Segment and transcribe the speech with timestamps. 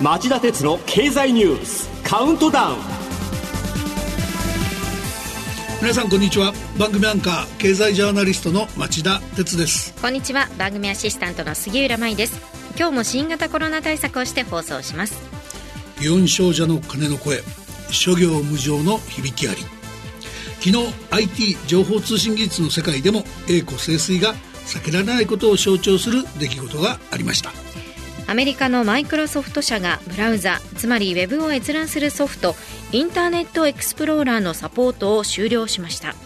[0.00, 2.76] 町田鉄の経済ニュースカウントダウン。
[5.80, 6.52] 皆さんこんにちは。
[6.78, 9.94] 番組アンカー経済ジャーナリストの町田鉄です。
[10.02, 10.48] こんにちは。
[10.58, 12.40] 番組アシスタントの杉浦舞です。
[12.76, 15.14] 今日も新型コロナ対策をして放送します。
[15.98, 17.38] 祇園少女の鐘の声
[17.90, 19.60] 諸行無常の響きあり。
[20.58, 24.34] 昨日 IT 情報通信技術の世界でも栄枯盛衰が
[24.66, 27.63] 避けられないことを象徴する出来事がありました
[28.34, 32.56] アメリカのマイクロソフト社がブラウザつまりウェブを閲覧するソフト
[32.90, 36.16] インターネットエクスプローラーのサポートを終了しました。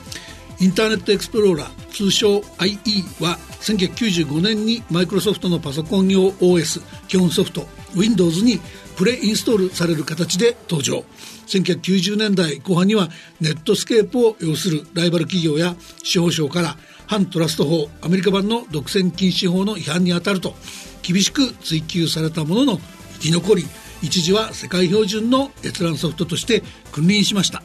[0.59, 7.67] インターネットエクスプローラー通称 IE は1995年にマイクロソフトのパソコン用 OS 基本ソフト
[7.97, 8.61] Windows に
[8.97, 11.05] プレインストールされる形で登場。
[11.47, 13.09] 1990年代後半には
[13.41, 20.55] ネットスケープを擁するライバル企業や司法省から反トラスト法アメリカ版の独占禁止法の違反に当たると
[21.03, 22.79] 厳しく追及されたものの
[23.15, 23.65] 生き残り
[24.03, 27.63] 一時は世界標準の閲覧ソフトとして君臨しました。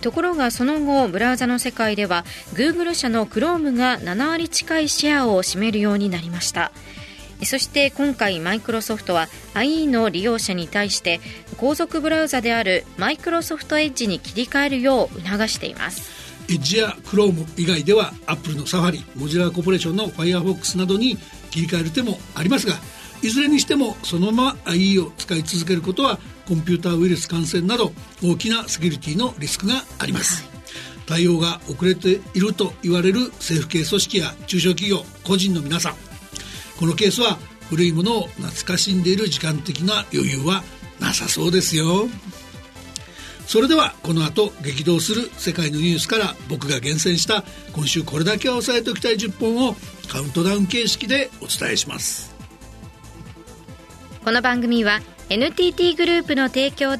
[0.00, 6.72] ところがその後ブラウザの世界では Google 社の Chrome が7割近いシェアを占めるようになりました。
[7.42, 11.20] そして今回マイクロソフトは IE の利用者に対して
[11.56, 16.24] 後続ブラウザであるマイクロソフトエッジに切り替えるよう促しています。
[16.48, 21.16] エッジや Chrome 以外では Apple のサファリモジュラーコーポレーションの Firefox などに
[21.50, 22.74] 切り替える手もありますが
[23.22, 30.44] いずれにしてもそのまま IE を使い続けることはコンピューターウイルス感染など大きなセキュリティのリスクがあります、
[31.06, 35.94] 対応が遅れていると言われる政府系組織や中小企業個人の皆さん
[36.78, 37.38] このケースは
[37.70, 40.62] 古いものを懐かしんでいる時間的な余裕は
[41.00, 42.08] なさそうですよ。
[43.46, 49.76] それではこの後激動する世界のニュースから僕が厳選した今週これだけは押さえておきたい10本を
[50.08, 52.34] カウントダウン形式でお伝えします。
[54.24, 56.92] この番組は NTT グループの提供で